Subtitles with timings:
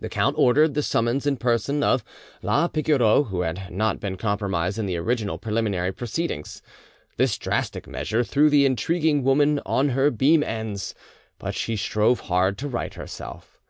[0.00, 2.02] The count ordered the summons in person of
[2.42, 6.62] la Pigoreau, who had not been compromised in the original preliminary proceedings.
[7.16, 10.96] This drastic measure threw the intriguing woman on her beam ends,
[11.38, 13.60] but she strove hard to right herself.